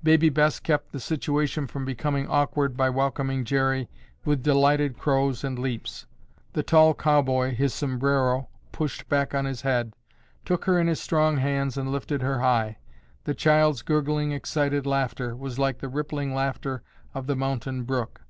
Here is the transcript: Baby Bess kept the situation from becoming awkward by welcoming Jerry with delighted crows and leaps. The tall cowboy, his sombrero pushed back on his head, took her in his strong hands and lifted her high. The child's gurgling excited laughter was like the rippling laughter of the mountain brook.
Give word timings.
Baby 0.00 0.28
Bess 0.28 0.60
kept 0.60 0.92
the 0.92 1.00
situation 1.00 1.66
from 1.66 1.84
becoming 1.84 2.28
awkward 2.28 2.76
by 2.76 2.88
welcoming 2.88 3.44
Jerry 3.44 3.88
with 4.24 4.40
delighted 4.44 4.96
crows 4.96 5.42
and 5.42 5.58
leaps. 5.58 6.06
The 6.52 6.62
tall 6.62 6.94
cowboy, 6.94 7.56
his 7.56 7.74
sombrero 7.74 8.48
pushed 8.70 9.08
back 9.08 9.34
on 9.34 9.44
his 9.44 9.62
head, 9.62 9.92
took 10.44 10.66
her 10.66 10.78
in 10.78 10.86
his 10.86 11.00
strong 11.00 11.38
hands 11.38 11.76
and 11.76 11.90
lifted 11.90 12.22
her 12.22 12.38
high. 12.42 12.78
The 13.24 13.34
child's 13.34 13.82
gurgling 13.82 14.30
excited 14.30 14.86
laughter 14.86 15.34
was 15.34 15.58
like 15.58 15.78
the 15.78 15.88
rippling 15.88 16.32
laughter 16.32 16.84
of 17.12 17.26
the 17.26 17.34
mountain 17.34 17.82
brook. 17.82 18.20